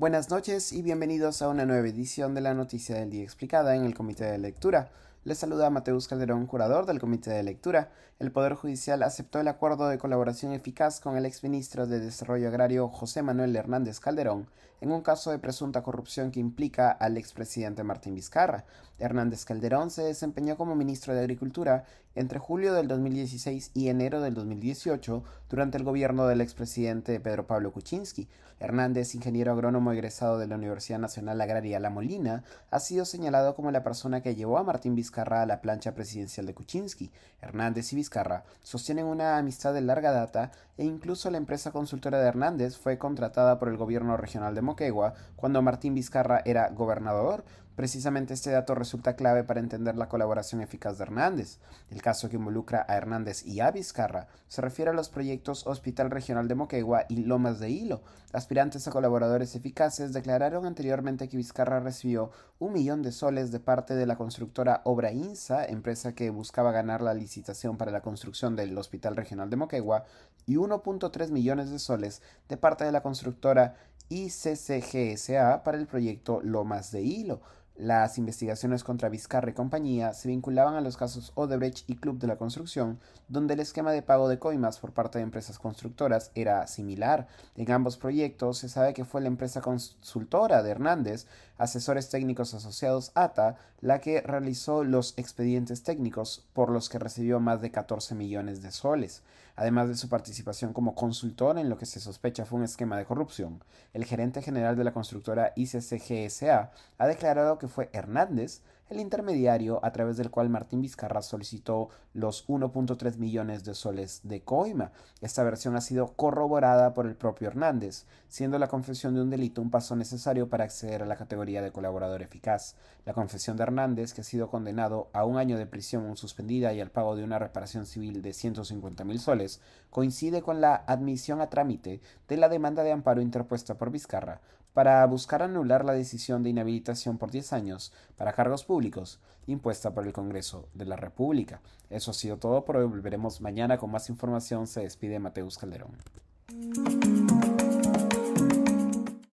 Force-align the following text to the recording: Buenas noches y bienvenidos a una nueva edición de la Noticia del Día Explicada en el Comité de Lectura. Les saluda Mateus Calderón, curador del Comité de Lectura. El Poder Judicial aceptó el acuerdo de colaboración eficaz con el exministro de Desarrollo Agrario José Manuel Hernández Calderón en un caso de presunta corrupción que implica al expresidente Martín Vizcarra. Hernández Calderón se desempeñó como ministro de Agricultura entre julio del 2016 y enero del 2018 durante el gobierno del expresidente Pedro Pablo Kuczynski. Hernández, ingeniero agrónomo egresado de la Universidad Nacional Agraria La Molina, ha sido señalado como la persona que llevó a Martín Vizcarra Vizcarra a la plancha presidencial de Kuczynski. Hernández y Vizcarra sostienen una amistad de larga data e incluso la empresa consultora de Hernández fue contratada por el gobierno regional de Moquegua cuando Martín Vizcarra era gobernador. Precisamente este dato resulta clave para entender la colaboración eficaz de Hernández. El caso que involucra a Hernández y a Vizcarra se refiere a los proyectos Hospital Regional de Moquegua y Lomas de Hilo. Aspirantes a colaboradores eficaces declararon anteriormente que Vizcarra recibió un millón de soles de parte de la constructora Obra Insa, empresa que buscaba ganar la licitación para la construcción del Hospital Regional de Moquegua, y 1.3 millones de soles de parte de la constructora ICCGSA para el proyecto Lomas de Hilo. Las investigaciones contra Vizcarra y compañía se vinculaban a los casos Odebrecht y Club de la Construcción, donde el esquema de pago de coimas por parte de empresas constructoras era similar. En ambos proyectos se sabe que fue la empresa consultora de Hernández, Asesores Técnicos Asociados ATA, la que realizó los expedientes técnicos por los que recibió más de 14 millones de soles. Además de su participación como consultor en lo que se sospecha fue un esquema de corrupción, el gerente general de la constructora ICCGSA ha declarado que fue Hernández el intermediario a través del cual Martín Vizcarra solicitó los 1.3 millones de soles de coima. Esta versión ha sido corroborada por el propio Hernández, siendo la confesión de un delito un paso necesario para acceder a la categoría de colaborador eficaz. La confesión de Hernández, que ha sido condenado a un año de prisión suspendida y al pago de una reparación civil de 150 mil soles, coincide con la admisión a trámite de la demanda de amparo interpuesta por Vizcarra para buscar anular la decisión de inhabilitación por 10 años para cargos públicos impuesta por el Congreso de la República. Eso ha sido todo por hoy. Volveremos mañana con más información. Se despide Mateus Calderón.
Buenas 0.00 0.30
noches 0.30 0.72
y 0.72 0.80
bienvenidos 0.80 1.42
a 1.42 1.50
una 1.50 1.66
nueva 1.66 1.86
edición 1.86 2.34
de 2.34 2.40
la 2.40 2.54
Noticia 2.54 2.96
del 2.96 3.10
Día 3.10 3.22
Explicada 3.22 3.76
en 3.76 3.84
el 3.84 3.92
Comité 3.92 4.24
de 4.24 4.38
Lectura. 4.38 4.88
Les 5.22 5.36
saluda 5.36 5.68
Mateus 5.68 6.08
Calderón, 6.08 6.46
curador 6.46 6.86
del 6.86 6.98
Comité 6.98 7.28
de 7.28 7.42
Lectura. 7.42 7.90
El 8.18 8.32
Poder 8.32 8.54
Judicial 8.54 9.02
aceptó 9.02 9.38
el 9.38 9.48
acuerdo 9.48 9.86
de 9.86 9.98
colaboración 9.98 10.54
eficaz 10.54 10.98
con 10.98 11.14
el 11.18 11.26
exministro 11.26 11.86
de 11.86 12.00
Desarrollo 12.00 12.48
Agrario 12.48 12.88
José 12.88 13.20
Manuel 13.22 13.54
Hernández 13.54 14.00
Calderón 14.00 14.46
en 14.80 14.92
un 14.92 15.02
caso 15.02 15.30
de 15.30 15.38
presunta 15.38 15.82
corrupción 15.82 16.30
que 16.30 16.40
implica 16.40 16.90
al 16.90 17.16
expresidente 17.16 17.84
Martín 17.84 18.14
Vizcarra. 18.14 18.64
Hernández 18.98 19.44
Calderón 19.44 19.90
se 19.90 20.02
desempeñó 20.02 20.56
como 20.56 20.74
ministro 20.74 21.14
de 21.14 21.20
Agricultura 21.20 21.84
entre 22.14 22.38
julio 22.38 22.74
del 22.74 22.88
2016 22.88 23.70
y 23.74 23.88
enero 23.88 24.20
del 24.20 24.34
2018 24.34 25.22
durante 25.48 25.78
el 25.78 25.84
gobierno 25.84 26.26
del 26.26 26.40
expresidente 26.40 27.20
Pedro 27.20 27.46
Pablo 27.46 27.72
Kuczynski. 27.72 28.28
Hernández, 28.58 29.14
ingeniero 29.14 29.52
agrónomo 29.52 29.92
egresado 29.92 30.38
de 30.38 30.46
la 30.46 30.56
Universidad 30.56 30.98
Nacional 30.98 31.40
Agraria 31.40 31.80
La 31.80 31.88
Molina, 31.88 32.44
ha 32.70 32.78
sido 32.78 33.06
señalado 33.06 33.54
como 33.54 33.70
la 33.70 33.82
persona 33.82 34.22
que 34.22 34.34
llevó 34.34 34.58
a 34.58 34.64
Martín 34.64 34.94
Vizcarra 34.94 35.09
Vizcarra 35.10 35.42
a 35.42 35.46
la 35.46 35.60
plancha 35.60 35.92
presidencial 35.92 36.46
de 36.46 36.54
Kuczynski. 36.54 37.10
Hernández 37.40 37.92
y 37.92 37.96
Vizcarra 37.96 38.44
sostienen 38.62 39.06
una 39.06 39.38
amistad 39.38 39.74
de 39.74 39.80
larga 39.80 40.12
data 40.12 40.52
e 40.80 40.84
incluso 40.84 41.30
la 41.30 41.36
empresa 41.36 41.72
consultora 41.72 42.18
de 42.18 42.26
Hernández 42.26 42.78
fue 42.78 42.96
contratada 42.96 43.58
por 43.58 43.68
el 43.68 43.76
gobierno 43.76 44.16
regional 44.16 44.54
de 44.54 44.62
Moquegua 44.62 45.12
cuando 45.36 45.60
Martín 45.60 45.94
Vizcarra 45.94 46.40
era 46.46 46.70
gobernador. 46.70 47.44
Precisamente 47.76 48.34
este 48.34 48.50
dato 48.50 48.74
resulta 48.74 49.14
clave 49.14 49.44
para 49.44 49.60
entender 49.60 49.96
la 49.96 50.08
colaboración 50.08 50.62
eficaz 50.62 50.96
de 50.96 51.04
Hernández. 51.04 51.58
El 51.90 52.00
caso 52.00 52.30
que 52.30 52.36
involucra 52.36 52.84
a 52.88 52.96
Hernández 52.96 53.44
y 53.44 53.60
a 53.60 53.70
Vizcarra 53.70 54.28
se 54.48 54.62
refiere 54.62 54.90
a 54.90 54.94
los 54.94 55.10
proyectos 55.10 55.66
Hospital 55.66 56.10
Regional 56.10 56.48
de 56.48 56.54
Moquegua 56.54 57.04
y 57.08 57.24
Lomas 57.24 57.58
de 57.58 57.70
Hilo. 57.70 58.02
Aspirantes 58.32 58.86
a 58.86 58.90
colaboradores 58.90 59.56
eficaces 59.56 60.12
declararon 60.12 60.64
anteriormente 60.64 61.28
que 61.28 61.36
Vizcarra 61.36 61.80
recibió 61.80 62.30
un 62.58 62.74
millón 62.74 63.02
de 63.02 63.12
soles 63.12 63.50
de 63.50 63.60
parte 63.60 63.94
de 63.94 64.06
la 64.06 64.16
constructora 64.16 64.82
Obra 64.84 65.12
Insa, 65.12 65.64
empresa 65.64 66.14
que 66.14 66.30
buscaba 66.30 66.72
ganar 66.72 67.00
la 67.00 67.14
licitación 67.14 67.76
para 67.76 67.90
la 67.90 68.02
construcción 68.02 68.56
del 68.56 68.76
Hospital 68.76 69.16
Regional 69.16 69.48
de 69.48 69.56
Moquegua, 69.56 70.04
y 70.46 70.56
1.3 70.70 71.30
millones 71.30 71.70
de 71.70 71.78
soles 71.78 72.22
de 72.48 72.56
parte 72.56 72.84
de 72.84 72.92
la 72.92 73.02
constructora 73.02 73.76
ICCGSA 74.08 75.62
para 75.62 75.78
el 75.78 75.86
proyecto 75.86 76.40
Lomas 76.42 76.90
de 76.92 77.02
Hilo. 77.02 77.40
Las 77.80 78.18
investigaciones 78.18 78.84
contra 78.84 79.08
Vizcarra 79.08 79.48
y 79.48 79.54
compañía 79.54 80.12
se 80.12 80.28
vinculaban 80.28 80.74
a 80.74 80.82
los 80.82 80.98
casos 80.98 81.32
Odebrecht 81.34 81.88
y 81.88 81.96
Club 81.96 82.18
de 82.18 82.26
la 82.26 82.36
Construcción, 82.36 83.00
donde 83.28 83.54
el 83.54 83.60
esquema 83.60 83.90
de 83.90 84.02
pago 84.02 84.28
de 84.28 84.38
coimas 84.38 84.78
por 84.78 84.92
parte 84.92 85.16
de 85.16 85.24
empresas 85.24 85.58
constructoras 85.58 86.30
era 86.34 86.66
similar. 86.66 87.26
En 87.56 87.72
ambos 87.72 87.96
proyectos 87.96 88.58
se 88.58 88.68
sabe 88.68 88.92
que 88.92 89.06
fue 89.06 89.22
la 89.22 89.28
empresa 89.28 89.62
consultora 89.62 90.62
de 90.62 90.72
Hernández, 90.72 91.26
Asesores 91.56 92.10
Técnicos 92.10 92.52
Asociados 92.52 93.12
ATA, 93.14 93.56
la 93.80 94.02
que 94.02 94.20
realizó 94.20 94.84
los 94.84 95.14
expedientes 95.16 95.82
técnicos 95.82 96.46
por 96.52 96.70
los 96.70 96.90
que 96.90 96.98
recibió 96.98 97.40
más 97.40 97.62
de 97.62 97.70
14 97.70 98.14
millones 98.14 98.60
de 98.60 98.72
soles. 98.72 99.22
Además 99.56 99.88
de 99.88 99.96
su 99.96 100.08
participación 100.08 100.72
como 100.72 100.94
consultor 100.94 101.58
en 101.58 101.68
lo 101.68 101.76
que 101.76 101.84
se 101.84 102.00
sospecha 102.00 102.46
fue 102.46 102.58
un 102.58 102.64
esquema 102.64 102.96
de 102.96 103.04
corrupción, 103.04 103.62
el 103.92 104.06
gerente 104.06 104.40
general 104.40 104.74
de 104.76 104.84
la 104.84 104.92
constructora 104.92 105.52
ICCGSA 105.54 106.70
ha 106.96 107.06
declarado 107.06 107.58
que 107.58 107.68
fue 107.70 107.88
Hernández 107.92 108.60
el 108.90 108.98
intermediario 108.98 109.78
a 109.84 109.92
través 109.92 110.16
del 110.16 110.32
cual 110.32 110.48
Martín 110.48 110.82
Vizcarra 110.82 111.22
solicitó 111.22 111.90
los 112.12 112.48
1.3 112.48 113.18
millones 113.18 113.62
de 113.62 113.74
soles 113.74 114.20
de 114.24 114.42
coima. 114.42 114.90
Esta 115.20 115.44
versión 115.44 115.76
ha 115.76 115.80
sido 115.80 116.14
corroborada 116.14 116.92
por 116.92 117.06
el 117.06 117.14
propio 117.14 117.46
Hernández, 117.46 118.06
siendo 118.26 118.58
la 118.58 118.66
confesión 118.66 119.14
de 119.14 119.22
un 119.22 119.30
delito 119.30 119.62
un 119.62 119.70
paso 119.70 119.94
necesario 119.94 120.48
para 120.48 120.64
acceder 120.64 121.04
a 121.04 121.06
la 121.06 121.14
categoría 121.14 121.62
de 121.62 121.70
colaborador 121.70 122.20
eficaz. 122.20 122.74
La 123.04 123.14
confesión 123.14 123.56
de 123.56 123.62
Hernández, 123.62 124.12
que 124.12 124.22
ha 124.22 124.24
sido 124.24 124.50
condenado 124.50 125.08
a 125.12 125.24
un 125.24 125.38
año 125.38 125.56
de 125.56 125.66
prisión 125.66 126.16
suspendida 126.16 126.72
y 126.72 126.80
al 126.80 126.90
pago 126.90 127.14
de 127.14 127.22
una 127.22 127.38
reparación 127.38 127.86
civil 127.86 128.22
de 128.22 128.32
150 128.32 129.04
mil 129.04 129.20
soles, 129.20 129.60
coincide 129.90 130.42
con 130.42 130.60
la 130.60 130.74
admisión 130.74 131.40
a 131.40 131.48
trámite 131.48 132.00
de 132.26 132.36
la 132.36 132.48
demanda 132.48 132.82
de 132.82 132.90
amparo 132.90 133.22
interpuesta 133.22 133.78
por 133.78 133.92
Vizcarra 133.92 134.40
para 134.72 135.04
buscar 135.06 135.42
anular 135.42 135.84
la 135.84 135.92
decisión 135.92 136.42
de 136.42 136.50
inhabilitación 136.50 137.18
por 137.18 137.30
10 137.30 137.52
años 137.52 137.92
para 138.16 138.32
cargos 138.32 138.64
públicos 138.64 139.20
impuesta 139.46 139.92
por 139.92 140.06
el 140.06 140.12
Congreso 140.12 140.68
de 140.74 140.86
la 140.86 140.96
República. 140.96 141.60
Eso 141.88 142.10
ha 142.10 142.14
sido 142.14 142.36
todo 142.36 142.64
por 142.64 142.76
hoy. 142.76 142.86
Volveremos 142.86 143.40
mañana 143.40 143.78
con 143.78 143.90
más 143.90 144.08
información. 144.08 144.66
Se 144.66 144.80
despide 144.80 145.18
Mateus 145.18 145.58
Calderón. 145.58 145.90